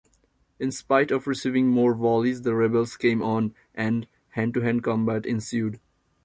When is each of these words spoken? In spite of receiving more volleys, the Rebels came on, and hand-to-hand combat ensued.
In 0.59 0.71
spite 0.71 1.11
of 1.11 1.27
receiving 1.27 1.67
more 1.67 1.93
volleys, 1.93 2.41
the 2.41 2.55
Rebels 2.55 2.97
came 2.97 3.21
on, 3.21 3.53
and 3.75 4.07
hand-to-hand 4.29 4.83
combat 4.83 5.27
ensued. 5.27 5.79